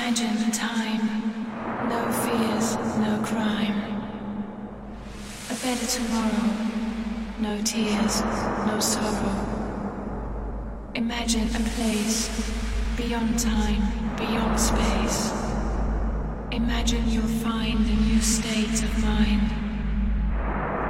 [0.00, 1.06] Imagine a time.
[1.90, 3.76] No fears, no crime.
[5.50, 6.50] A better tomorrow.
[7.38, 8.22] No tears,
[8.66, 9.36] no sorrow.
[10.94, 12.30] Imagine a place
[12.96, 13.82] beyond time,
[14.16, 15.32] beyond space.
[16.50, 19.52] Imagine you'll find a new state of mind.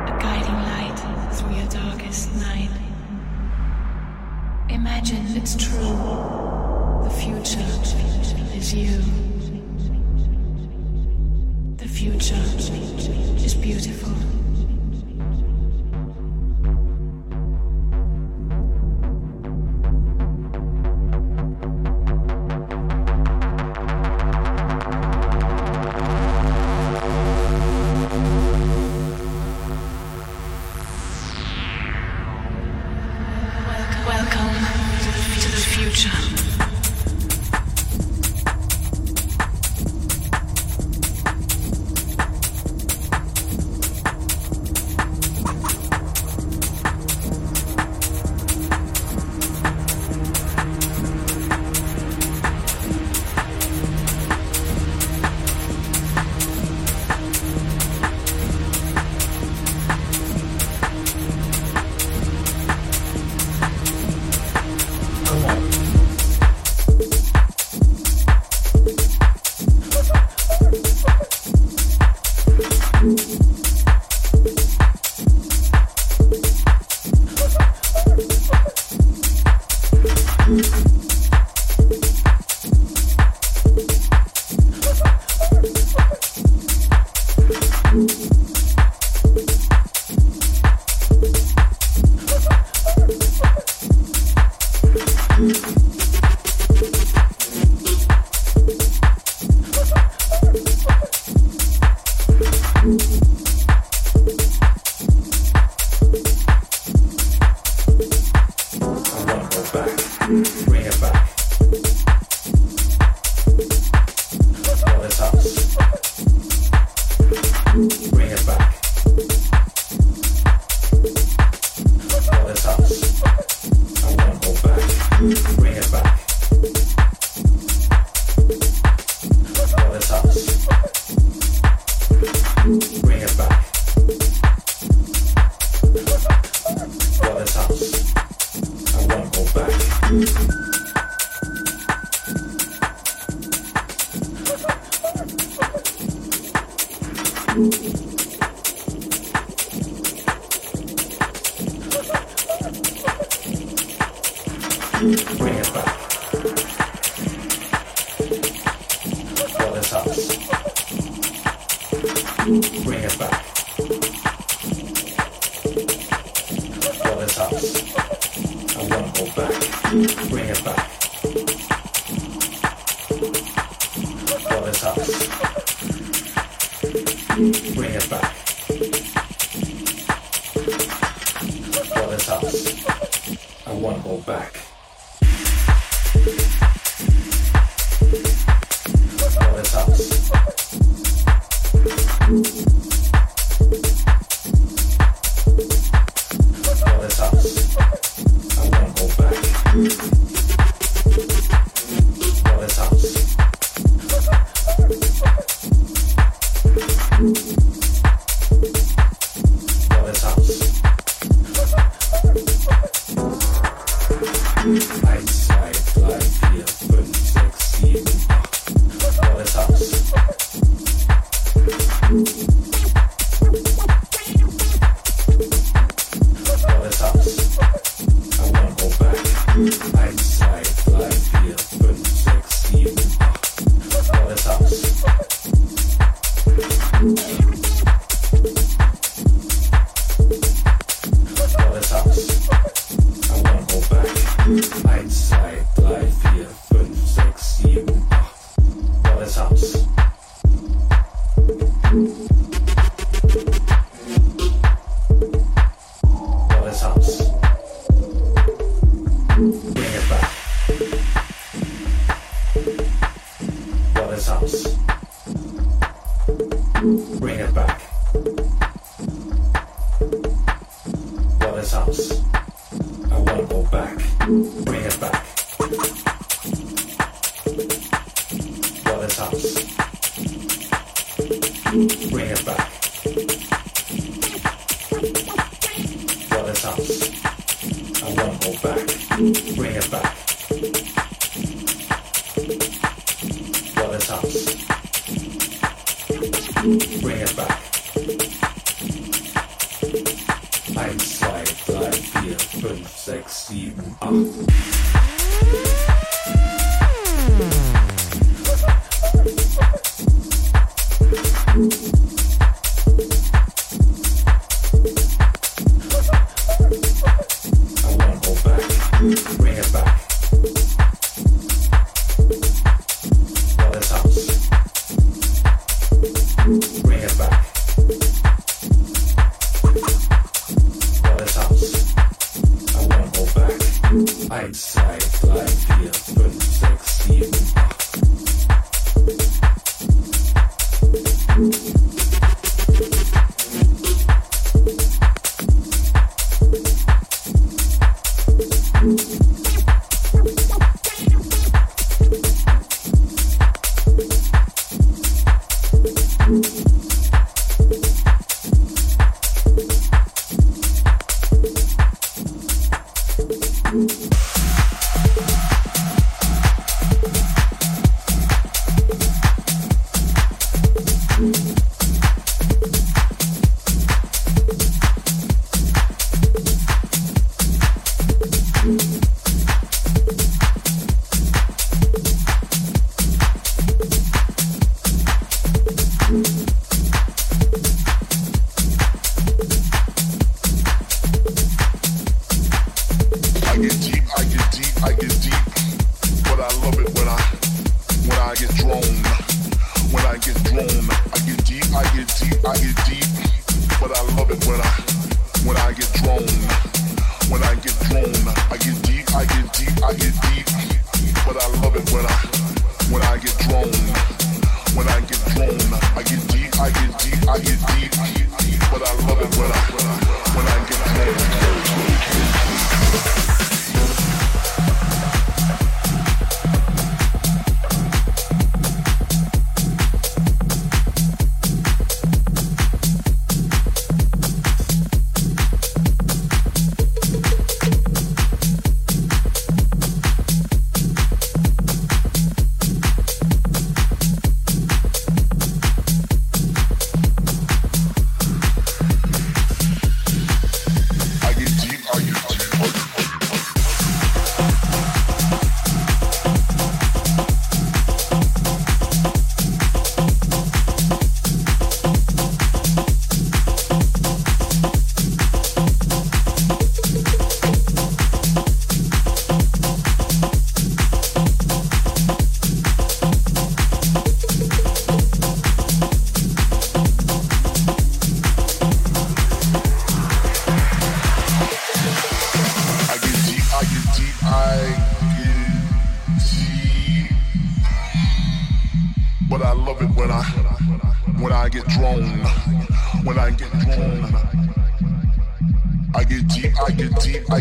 [0.07, 2.71] A guiding light through your darkest night.
[4.69, 5.99] Imagine it's true.
[7.03, 8.99] The future is you.
[11.77, 12.35] The future
[13.45, 14.40] is beautiful.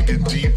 [0.08, 0.49] and deep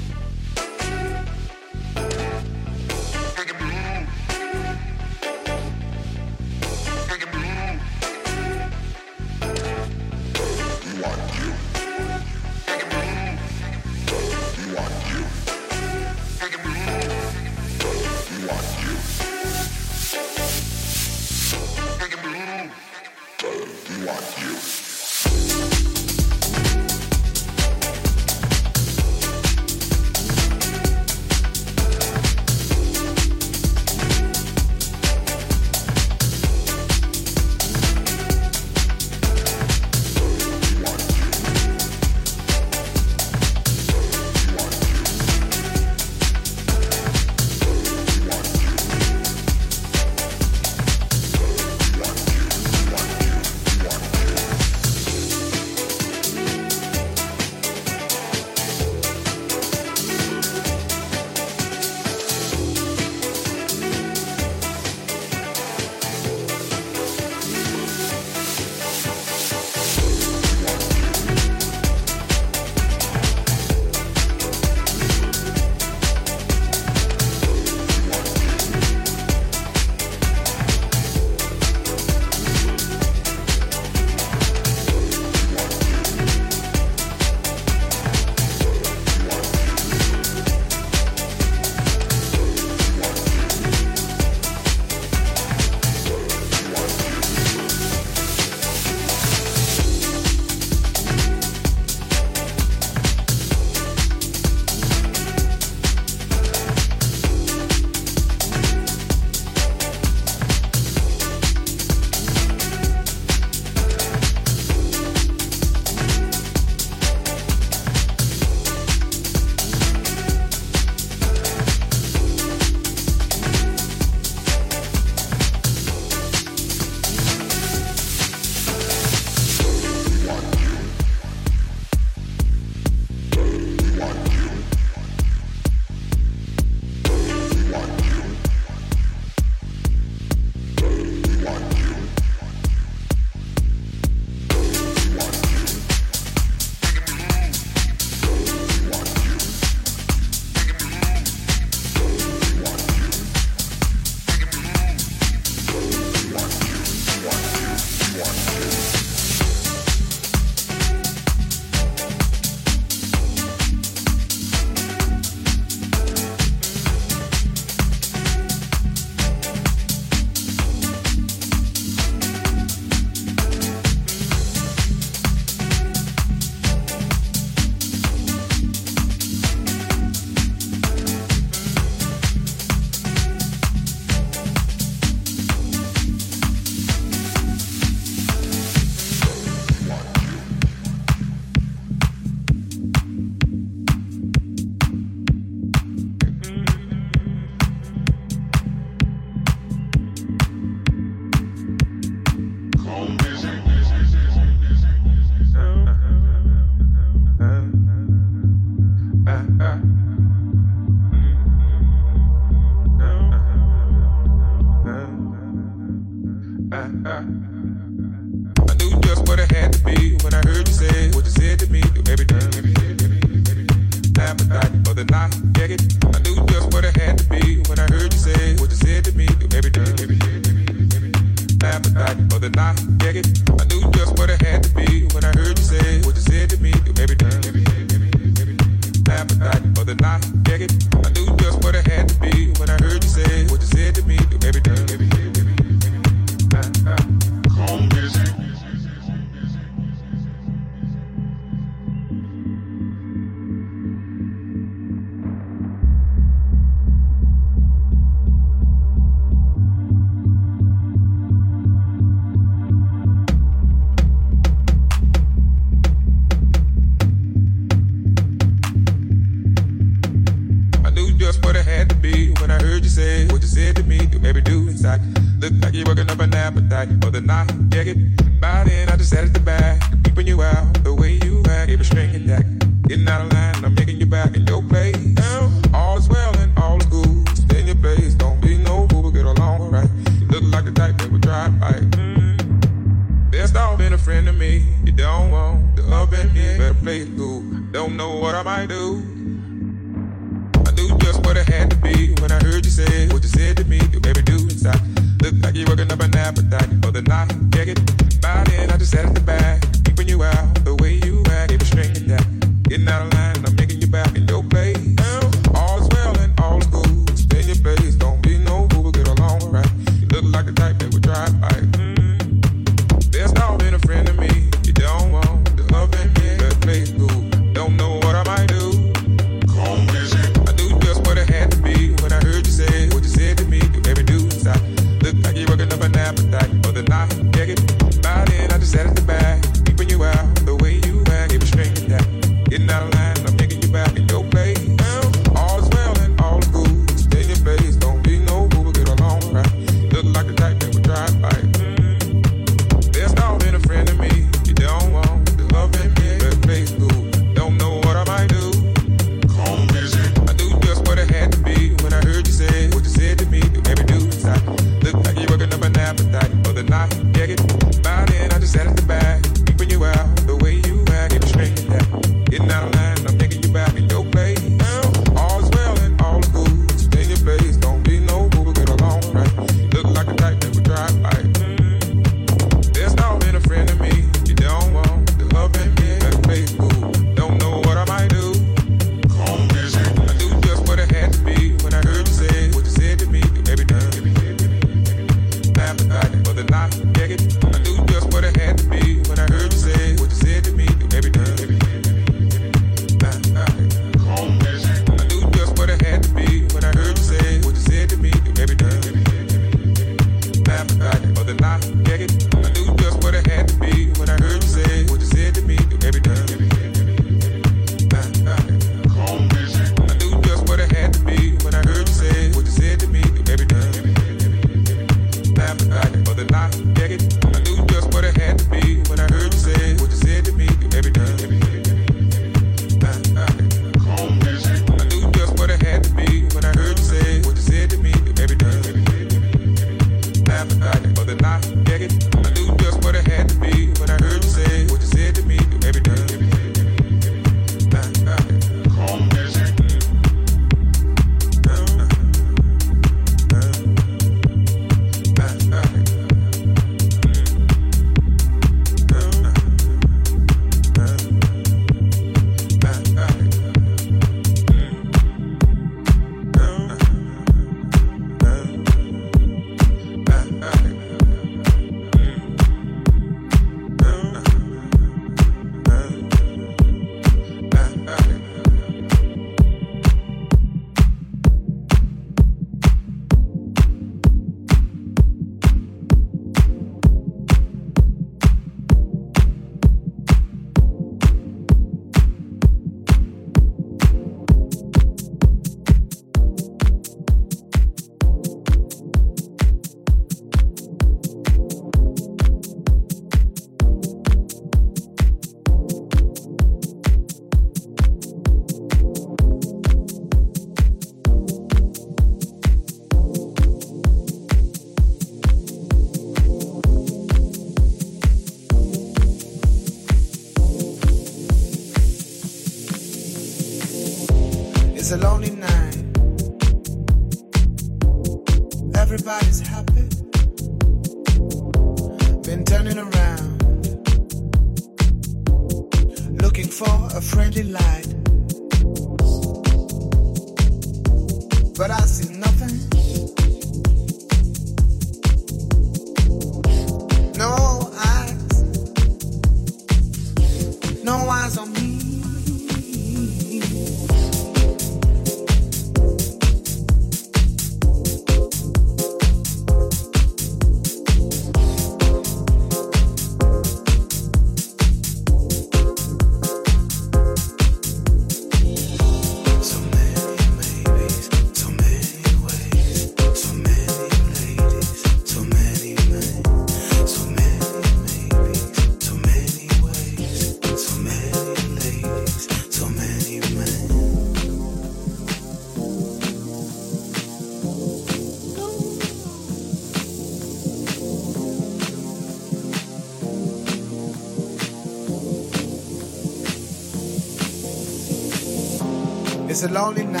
[599.41, 600.00] It's a lonely night.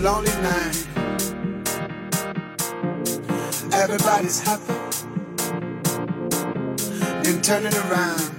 [0.00, 0.86] lonely night.
[3.72, 4.72] Everybody's happy,
[7.22, 8.30] then turning around,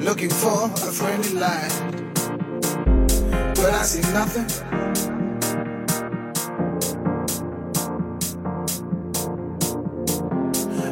[0.00, 1.72] looking for a friendly light.
[3.56, 4.46] But I see nothing.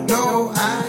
[0.08, 0.83] No, I